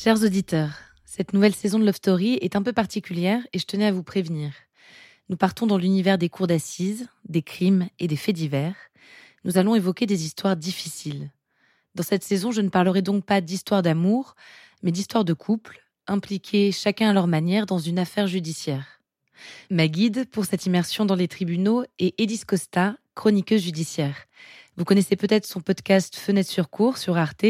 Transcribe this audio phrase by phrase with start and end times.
[0.00, 3.86] Chers auditeurs, cette nouvelle saison de Love Story est un peu particulière et je tenais
[3.86, 4.52] à vous prévenir.
[5.28, 8.76] Nous partons dans l'univers des cours d'assises, des crimes et des faits divers.
[9.42, 11.32] Nous allons évoquer des histoires difficiles.
[11.96, 14.36] Dans cette saison, je ne parlerai donc pas d'histoire d'amour,
[14.84, 19.00] mais d'histoire de couple, impliqués chacun à leur manière dans une affaire judiciaire.
[19.68, 24.28] Ma guide pour cette immersion dans les tribunaux est Edith Costa, chroniqueuse judiciaire.
[24.76, 27.46] Vous connaissez peut-être son podcast Fenêtre sur cours sur Arte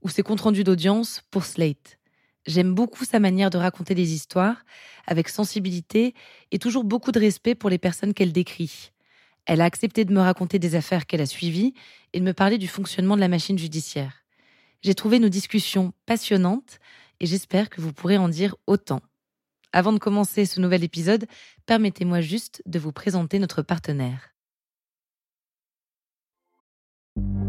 [0.00, 1.99] ou ses comptes rendus d'audience pour Slate.
[2.46, 4.64] J'aime beaucoup sa manière de raconter des histoires,
[5.06, 6.14] avec sensibilité
[6.50, 8.92] et toujours beaucoup de respect pour les personnes qu'elle décrit.
[9.46, 11.74] Elle a accepté de me raconter des affaires qu'elle a suivies
[12.12, 14.24] et de me parler du fonctionnement de la machine judiciaire.
[14.82, 16.78] J'ai trouvé nos discussions passionnantes
[17.20, 19.02] et j'espère que vous pourrez en dire autant.
[19.72, 21.26] Avant de commencer ce nouvel épisode,
[21.66, 24.30] permettez-moi juste de vous présenter notre partenaire.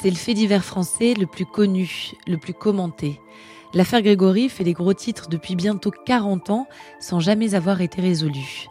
[0.00, 3.20] C'est le fait divers français le plus connu, le plus commenté.
[3.74, 6.68] L'affaire Grégory fait des gros titres depuis bientôt 40 ans
[7.00, 8.68] sans jamais avoir été résolue.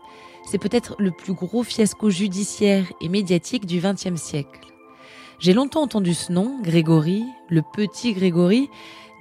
[0.50, 4.62] C'est peut-être le plus gros fiasco judiciaire et médiatique du XXe siècle.
[5.40, 8.70] J'ai longtemps entendu ce nom, Grégory, le petit Grégory,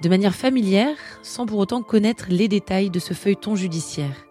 [0.01, 4.26] de manière familière, sans pour autant connaître les détails de ce feuilleton judiciaire.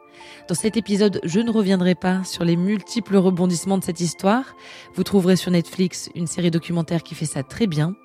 [0.49, 4.55] Dans cet épisode, je ne reviendrai pas sur les multiples rebondissements de cette histoire.
[4.95, 7.97] Vous trouverez sur Netflix une série documentaire qui fait ça très bien.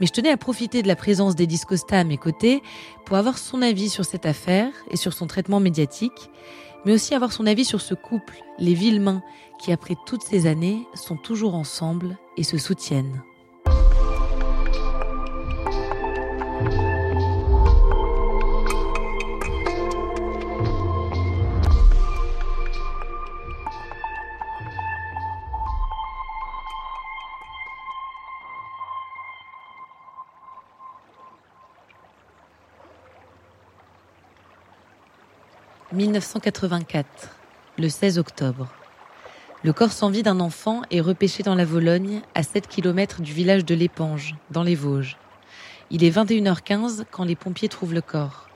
[0.00, 2.62] Mais je tenais à profiter de la présence d'Edith Costa à mes côtés
[3.04, 6.30] pour avoir son avis sur cette affaire et sur son traitement médiatique,
[6.86, 9.22] mais aussi avoir son avis sur ce couple, les Villemains,
[9.60, 13.22] qui après toutes ces années sont toujours ensemble et se soutiennent.
[36.12, 37.06] 1984,
[37.78, 38.68] le 16 octobre.
[39.62, 43.32] Le corps sans vie d'un enfant est repêché dans la Vologne, à 7 km du
[43.32, 45.16] village de l'Épange, dans les Vosges.
[45.90, 48.50] Il est 21h15 quand les pompiers trouvent le corps.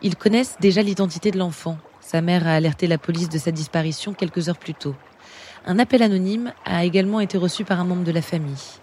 [0.00, 1.76] Ils connaissent déjà l'identité de l'enfant.
[2.00, 4.94] Sa mère a alerté la police de sa disparition quelques heures plus tôt.
[5.66, 8.78] Un appel anonyme a également été reçu par un membre de la famille.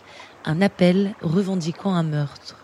[0.45, 2.63] Un appel revendiquant un meurtre.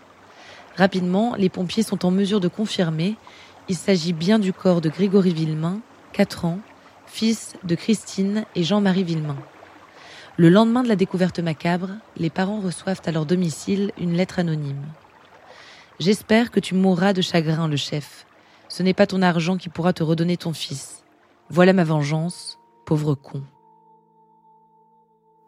[0.76, 3.16] Rapidement, les pompiers sont en mesure de confirmer
[3.68, 5.80] il s'agit bien du corps de Grégory Villemain,
[6.12, 6.60] 4 ans,
[7.06, 9.36] fils de Christine et Jean-Marie Villemain.
[10.36, 14.84] Le lendemain de la découverte macabre, les parents reçoivent à leur domicile une lettre anonyme.
[15.98, 18.26] J'espère que tu mourras de chagrin, le chef.
[18.68, 21.04] Ce n'est pas ton argent qui pourra te redonner ton fils.
[21.48, 23.42] Voilà ma vengeance, pauvre con.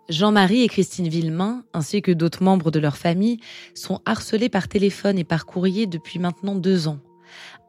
[0.09, 3.41] Jean-Marie et Christine Villemain, ainsi que d'autres membres de leur famille,
[3.75, 6.99] sont harcelés par téléphone et par courrier depuis maintenant deux ans.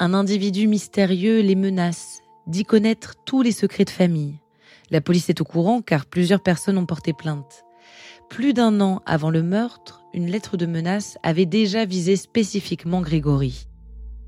[0.02, 4.36] Un individu mystérieux les menace, dit connaître tous les secrets de famille.
[4.92, 7.66] La police est au courant car plusieurs personnes ont porté plainte.
[8.30, 13.68] Plus d'un an avant le meurtre, une lettre de menace avait déjà visé spécifiquement Grégory.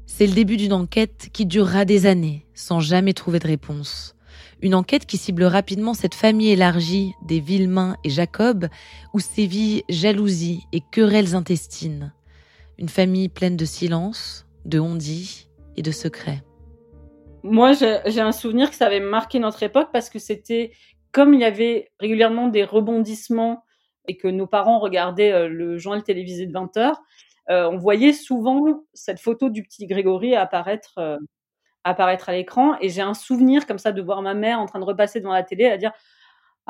[0.07, 4.17] C'est le début d'une enquête qui durera des années sans jamais trouver de réponse.
[4.61, 8.67] Une enquête qui cible rapidement cette famille élargie des Villemain et Jacob
[9.13, 12.11] où sévit jalousie et querelles intestines.
[12.77, 15.47] Une famille pleine de silence, de on-dit
[15.77, 16.43] et de secrets.
[17.43, 20.71] Moi, j'ai un souvenir que ça avait marqué notre époque parce que c'était
[21.11, 23.63] comme il y avait régulièrement des rebondissements
[24.07, 27.01] et que nos parents regardaient euh, le journal télévisé de 20 heures,
[27.49, 31.17] euh, on voyait souvent cette photo du petit Grégory apparaître, euh,
[31.83, 32.75] apparaître à l'écran.
[32.81, 35.33] Et j'ai un souvenir comme ça de voir ma mère en train de repasser devant
[35.33, 35.91] la télé à dire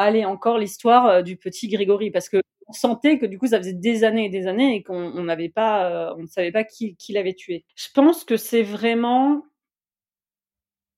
[0.02, 3.74] allez, encore l'histoire du petit Grégory, parce que on sentait que du coup, ça faisait
[3.74, 7.12] des années et des années et qu'on n'avait pas, on ne savait pas qui, qui
[7.14, 7.66] l'avait tué.
[7.76, 9.44] Je pense que c'est vraiment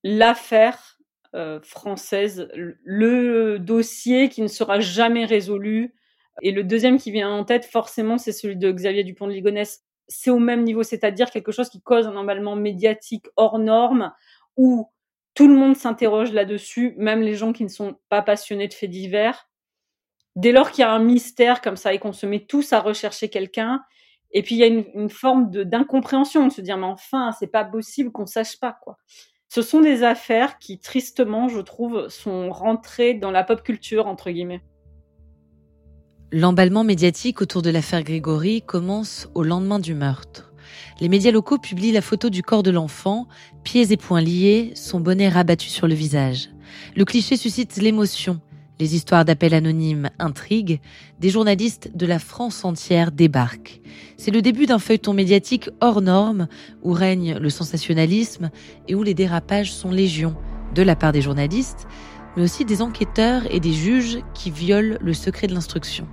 [0.04, 0.98] l'affaire
[1.62, 5.94] française, le dossier qui ne sera jamais résolu.
[6.42, 9.82] Et le deuxième qui vient en tête, forcément, c'est celui de Xavier Dupont de Ligonnès.
[10.06, 14.12] C'est au même niveau, c'est-à-dire quelque chose qui cause un emballement médiatique hors norme,
[14.56, 14.88] où
[15.34, 18.90] tout le monde s'interroge là-dessus, même les gens qui ne sont pas passionnés de faits
[18.90, 19.48] divers.
[20.36, 22.80] Dès lors qu'il y a un mystère comme ça et qu'on se met tous à
[22.80, 23.82] rechercher quelqu'un,
[24.32, 27.64] et puis il y a une, forme d'incompréhension, de se dire mais enfin c'est pas
[27.64, 28.96] possible qu'on sache pas quoi.
[29.48, 34.30] Ce sont des affaires qui tristement, je trouve, sont rentrées dans la pop culture entre
[34.30, 34.62] guillemets.
[36.32, 40.53] L'emballement médiatique autour de l'affaire Grégory commence au lendemain du meurtre.
[41.00, 43.26] Les médias locaux publient la photo du corps de l'enfant,
[43.62, 46.50] pieds et poings liés, son bonnet rabattu sur le visage.
[46.96, 48.40] Le cliché suscite l'émotion.
[48.80, 50.80] Les histoires d'appels anonymes intriguent.
[51.20, 53.80] Des journalistes de la France entière débarquent.
[54.16, 56.48] C'est le début d'un feuilleton médiatique hors norme
[56.82, 58.50] où règne le sensationnalisme
[58.88, 60.34] et où les dérapages sont légion
[60.74, 61.86] de la part des journalistes,
[62.36, 66.08] mais aussi des enquêteurs et des juges qui violent le secret de l'instruction.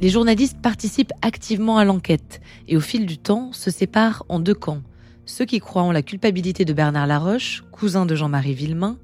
[0.00, 4.54] Les journalistes participent activement à l'enquête et au fil du temps se séparent en deux
[4.54, 4.82] camps.
[5.26, 8.98] Ceux qui croient en la culpabilité de Bernard Laroche, cousin de Jean-Marie Villemain,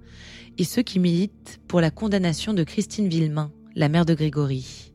[0.59, 4.93] et ceux qui militent pour la condamnation de Christine Villemain, la mère de Grégory.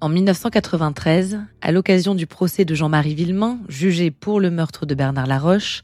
[0.00, 5.26] En 1993, à l'occasion du procès de Jean-Marie Villemain, jugé pour le meurtre de Bernard
[5.26, 5.82] Laroche,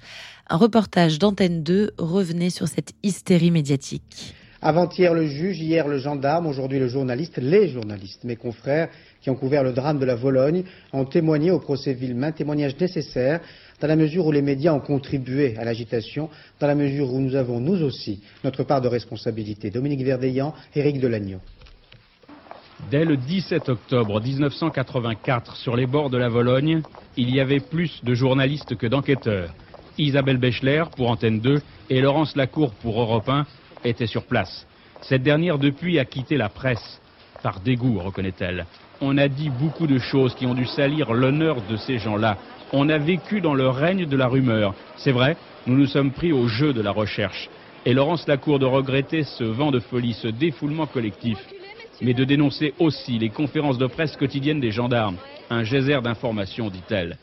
[0.49, 4.35] un reportage d'Antenne 2 revenait sur cette hystérie médiatique.
[4.65, 8.89] Avant-hier le juge, hier le gendarme, aujourd'hui le journaliste, les journalistes, mes confrères
[9.23, 13.41] qui ont couvert le drame de la Vologne, ont témoigné au procès Villemain, témoignage nécessaire
[13.81, 16.29] dans la mesure où les médias ont contribué à l'agitation,
[16.61, 19.71] dans la mesure où nous avons, nous aussi, notre part de responsabilité.
[19.71, 21.39] Dominique Verdeillan, Éric Delagneau.
[22.91, 26.83] Dès le 17 octobre 1984, sur les bords de la Vologne,
[27.17, 29.55] il y avait plus de journalistes que d'enquêteurs.
[29.99, 31.61] Isabelle Bechler pour Antenne 2
[31.91, 33.47] et Laurence Lacour pour Europe 1
[33.85, 34.67] était sur place.
[35.03, 37.01] Cette dernière, depuis, a quitté la presse.
[37.43, 38.67] Par dégoût, reconnaît-elle.
[39.05, 42.39] On a dit beaucoup de choses qui ont dû salir l'honneur de ces gens-là.
[42.73, 44.75] On a vécu dans le règne de la rumeur.
[44.97, 47.51] C'est vrai, nous nous sommes pris au jeu de la recherche.
[47.85, 51.37] Et Laurence Lacour de regretter ce vent de folie, ce défoulement collectif,
[52.01, 55.17] mais de dénoncer aussi les conférences de presse quotidiennes des gendarmes,
[55.51, 57.19] un geyser d'informations, dit-elle,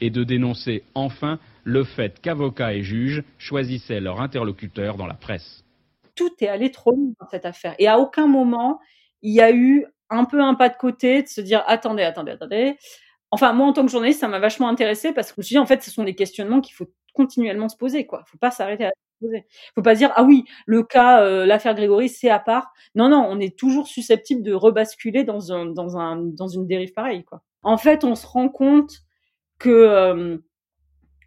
[0.00, 5.62] et de dénoncer enfin le fait qu'avocats et juges choisissaient leur interlocuteur dans la presse
[6.16, 7.74] tout est allé trop loin dans cette affaire.
[7.78, 8.78] Et à aucun moment,
[9.22, 12.32] il y a eu un peu un pas de côté de se dire attendez, attendez,
[12.32, 12.76] attendez.
[13.30, 15.54] Enfin, moi, en tant que journaliste, ça m'a vachement intéressé parce que je me suis
[15.54, 18.24] dit, en fait, ce sont des questionnements qu'il faut continuellement se poser, quoi.
[18.26, 19.46] Faut pas s'arrêter à se poser.
[19.74, 22.72] Faut pas dire, ah oui, le cas, euh, l'affaire Grégory, c'est à part.
[22.96, 26.92] Non, non, on est toujours susceptible de rebasculer dans un, dans un, dans une dérive
[26.92, 27.42] pareille, quoi.
[27.62, 28.90] En fait, on se rend compte
[29.58, 30.38] que, euh,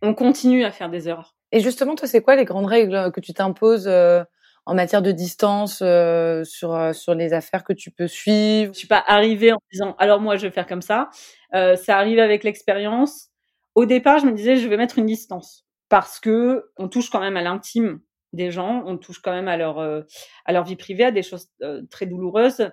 [0.04, 1.36] on continue à faire des erreurs.
[1.54, 4.24] Et justement, toi, c'est quoi les grandes règles que tu t'imposes euh,
[4.66, 8.74] en matière de distance euh, sur euh, sur les affaires que tu peux suivre?
[8.74, 11.10] Je suis pas arrivée en disant alors moi je vais faire comme ça.
[11.54, 13.30] Euh, ça arrive avec l'expérience.
[13.76, 17.20] Au départ, je me disais je vais mettre une distance parce que on touche quand
[17.20, 18.00] même à l'intime
[18.32, 20.02] des gens, on touche quand même à leur euh,
[20.46, 21.50] à leur vie privée, à des choses
[21.90, 22.70] très douloureuses.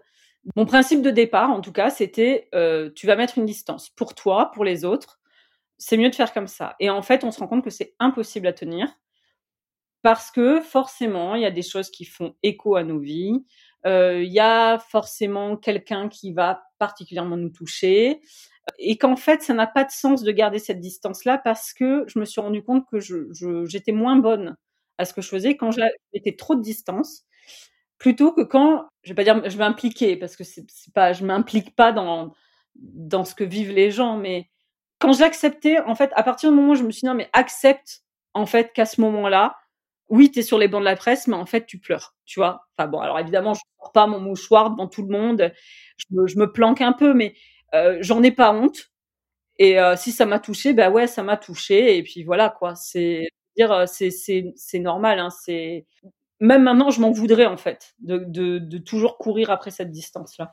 [0.57, 2.49] Mon principe de départ, en tout cas, c'était
[2.95, 5.19] tu vas mettre une distance pour toi, pour les autres.
[5.77, 6.77] C'est mieux de faire comme ça.
[6.79, 8.89] Et en fait, on se rend compte que c'est impossible à tenir
[10.03, 13.45] parce que forcément, il y a des choses qui font écho à nos vies.
[13.87, 18.21] Euh, il y a forcément quelqu'un qui va particulièrement nous toucher
[18.79, 22.19] et qu'en fait, ça n'a pas de sens de garder cette distance-là parce que je
[22.19, 23.17] me suis rendu compte que je,
[23.67, 24.57] j'étais moins bonne
[24.99, 27.25] à ce que je faisais quand j'étais trop de distance
[27.99, 30.65] plutôt que quand je vais pas dire je m'impliquer parce que c'est
[30.95, 32.33] pas je m'implique pas dans
[32.75, 34.49] dans ce que vivent les gens mais
[34.99, 37.29] quand j'acceptais en fait à partir du moment où je me suis dit non mais
[37.33, 38.03] accepte
[38.35, 39.55] en fait qu'à ce moment-là
[40.11, 42.41] oui, tu es sur les bancs de la presse, mais en fait, tu pleures, tu
[42.41, 42.67] vois.
[42.77, 45.53] Enfin bon, alors évidemment, je ne pas mon mouchoir devant tout le monde,
[45.99, 47.35] je me, planque un peu, mais
[47.75, 48.91] euh, j'en ai pas honte.
[49.59, 51.97] Et euh, si ça m'a touché, bah ouais, ça m'a touché.
[51.99, 52.75] Et puis voilà, quoi.
[52.77, 55.19] C'est dire, euh, c'est c'est normal.
[55.21, 55.87] Hein, c'est
[56.41, 60.39] même maintenant, je m'en voudrais en fait de, de de toujours courir après cette distance
[60.39, 60.53] là.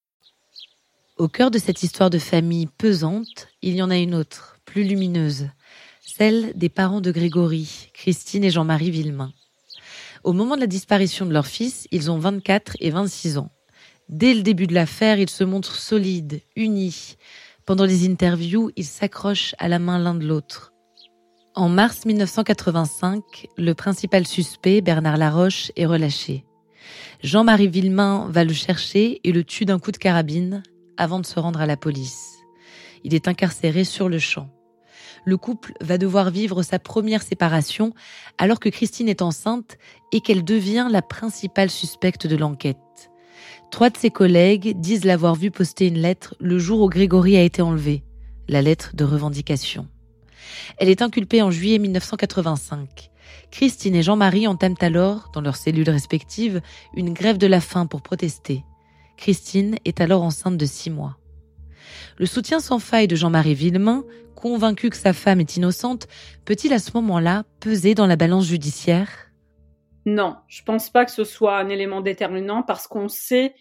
[1.17, 4.83] Au cœur de cette histoire de famille pesante, il y en a une autre, plus
[4.83, 5.49] lumineuse,
[6.03, 9.33] celle des parents de Grégory, Christine et Jean-Marie Villemain.
[10.23, 13.51] Au moment de la disparition de leur fils, ils ont 24 et 26 ans.
[14.09, 17.17] Dès le début de l'affaire, ils se montrent solides, unis.
[17.65, 20.71] Pendant les interviews, ils s'accrochent à la main l'un de l'autre.
[21.55, 26.45] En mars 1985, le principal suspect, Bernard Laroche, est relâché.
[27.21, 30.63] Jean-Marie Villemain va le chercher et le tue d'un coup de carabine
[30.97, 32.37] avant de se rendre à la police.
[33.03, 34.49] Il est incarcéré sur le champ.
[35.25, 37.93] Le couple va devoir vivre sa première séparation
[38.37, 39.77] alors que Christine est enceinte
[40.11, 42.77] et qu'elle devient la principale suspecte de l'enquête.
[43.69, 47.43] Trois de ses collègues disent l'avoir vu poster une lettre le jour où Grégory a
[47.43, 48.03] été enlevé,
[48.49, 49.87] la lettre de revendication.
[50.77, 53.11] Elle est inculpée en juillet 1985.
[53.51, 56.61] Christine et Jean-Marie entament alors, dans leurs cellules respectives,
[56.95, 58.63] une grève de la faim pour protester.
[59.21, 61.15] Christine est alors enceinte de six mois.
[62.17, 64.03] Le soutien sans faille de Jean-Marie Villemain,
[64.35, 66.07] convaincu que sa femme est innocente,
[66.43, 69.09] peut-il à ce moment-là peser dans la balance judiciaire?
[70.07, 73.53] Non, je pense pas que ce soit un élément déterminant parce qu'on sait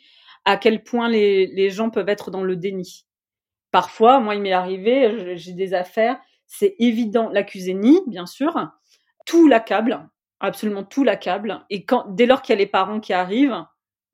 [0.47, 3.05] à quel point les, gens peuvent être dans le déni.
[3.71, 8.55] Parfois, moi, il m'est arrivé, j'ai des affaires, c'est évident, l'accusé nie, bien sûr,
[9.27, 10.09] tout l'accable,
[10.41, 13.63] absolument tout l'accable, et quand, dès lors qu'il y a les parents qui arrivent,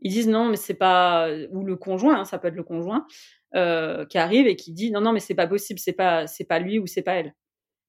[0.00, 3.06] ils disent non, mais c'est pas ou le conjoint, hein, ça peut être le conjoint
[3.54, 6.44] euh, qui arrive et qui dit non, non, mais c'est pas possible, c'est pas c'est
[6.44, 7.34] pas lui ou c'est pas elle,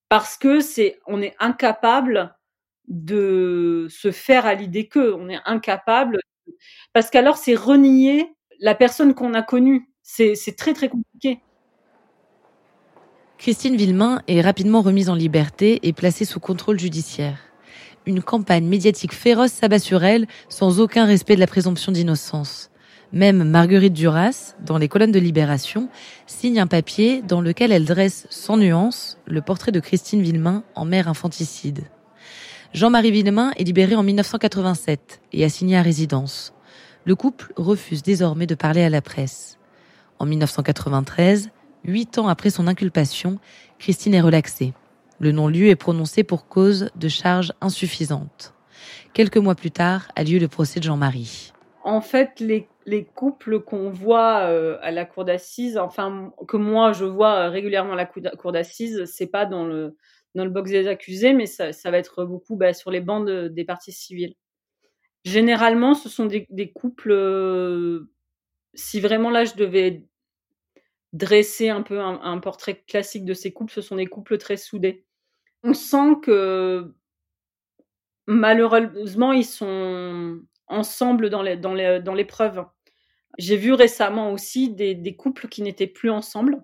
[0.09, 2.35] parce que c'est on est incapable
[2.87, 6.19] de se faire à l'idée que on est incapable
[6.93, 11.41] parce qu'alors c'est renier la personne qu'on a connue, c'est c'est très très compliqué.
[13.37, 17.46] Christine Villemain est rapidement remise en liberté et placée sous contrôle judiciaire
[18.07, 22.71] une campagne médiatique féroce s'abat sur elle sans aucun respect de la présomption d'innocence.
[23.13, 25.89] Même Marguerite Duras, dans les colonnes de Libération,
[26.25, 30.85] signe un papier dans lequel elle dresse sans nuance le portrait de Christine Villemain en
[30.85, 31.83] mère infanticide.
[32.73, 36.53] Jean-Marie Villemain est libéré en 1987 et assigné à résidence.
[37.05, 39.57] Le couple refuse désormais de parler à la presse.
[40.19, 41.49] En 1993,
[41.85, 43.39] huit ans après son inculpation,
[43.79, 44.73] Christine est relaxée.
[45.19, 48.53] Le non-lieu est prononcé pour cause de charges insuffisantes.
[49.13, 51.53] Quelques mois plus tard a lieu le procès de Jean-Marie.
[51.83, 52.67] En fait, les,
[53.15, 57.93] couples qu'on voit euh, à la cour d'assises, enfin que moi je vois euh, régulièrement
[57.93, 59.95] à la cour d'assises, c'est pas dans le
[60.35, 63.65] dans le box des accusés, mais ça, va être beaucoup bah, sur les bancs des
[63.65, 64.35] parties civiles.
[65.25, 67.11] Généralement, ce sont des, couples.
[67.11, 68.11] Euh,
[68.75, 70.05] si vraiment là je devais
[71.11, 75.06] dresser un peu un, portrait classique de ces couples, ce sont des couples très soudés
[75.67, 76.93] on sent que
[78.25, 82.55] malheureusement, ils sont ensemble dans l'épreuve.
[82.55, 82.71] Dans
[83.37, 86.63] J'ai vu récemment aussi des, couples qui n'étaient plus ensemble,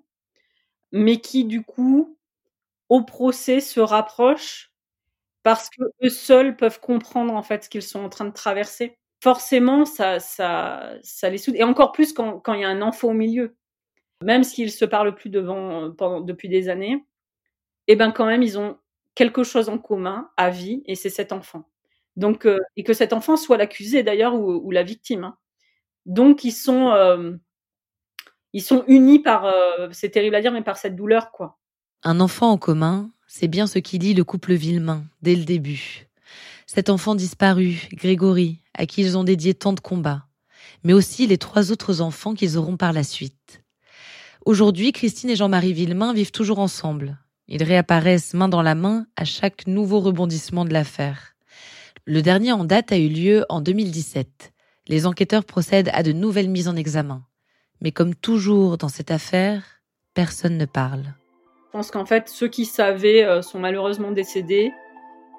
[0.94, 2.18] mais qui, du coup,
[2.88, 4.72] au procès, se rapprochent
[5.44, 8.98] parce que eux seuls peuvent comprendre en fait ce qu'ils sont en train de traverser.
[9.22, 11.56] Forcément, ça, ça, ça les soude.
[11.58, 13.58] Et encore plus quand, il y a un enfant au milieu.
[14.24, 15.90] Même s'ils se parlent plus devant,
[16.22, 17.04] depuis des années,
[17.88, 18.78] eh ben quand même, ils ont
[19.16, 21.70] quelque chose en commun à vie, et c'est cet enfant.
[22.16, 25.24] Donc, euh, et que cet enfant soit l'accusé d'ailleurs ou, la victime.
[25.24, 25.38] Hein.
[26.06, 27.34] Donc, ils sont, euh,
[28.54, 31.58] ils sont unis par, euh, c'est terrible à dire, mais par cette douleur, quoi.
[32.04, 36.08] Un enfant en commun, c'est bien ce qui lie le couple Villemain dès le début.
[36.68, 40.26] Cet enfant disparu, Grégory, à qui ils ont dédié tant de combats,
[40.84, 43.64] mais aussi les trois autres enfants qu'ils auront par la suite.
[44.46, 47.18] Aujourd'hui, Christine et Jean-Marie Villemain vivent toujours ensemble,
[47.54, 51.36] ils réapparaissent main dans la main à chaque nouveau rebondissement de l'affaire.
[52.08, 54.52] Le dernier en date a eu lieu en 2017.
[54.88, 57.22] Les enquêteurs procèdent à de nouvelles mises en examen.
[57.80, 59.62] Mais comme toujours dans cette affaire,
[60.16, 61.04] personne ne parle.
[61.68, 64.72] Je pense qu'en fait, ceux qui savaient euh, sont malheureusement décédés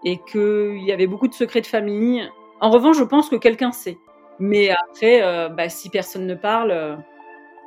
[0.04, 2.30] et qu'il y avait beaucoup de secrets de famille.
[2.60, 3.98] En revanche, je pense que quelqu'un sait.
[4.38, 6.94] Mais après, euh, bah, si personne ne parle, euh,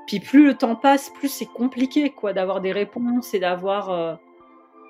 [0.07, 4.17] puis plus le temps passe, plus c'est compliqué quoi d'avoir des réponses et d'avoir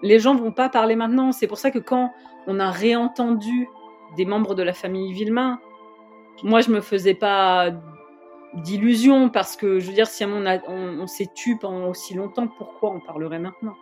[0.01, 1.31] les gens vont pas parler maintenant.
[1.31, 2.13] C'est pour ça que quand
[2.47, 3.67] on a réentendu
[4.15, 5.59] des membres de la famille Villemain,
[6.43, 7.71] moi je me faisais pas
[8.53, 12.91] d'illusions parce que je veux dire si on, on, s'est tu pendant aussi longtemps, pourquoi
[12.91, 13.75] on parlerait maintenant?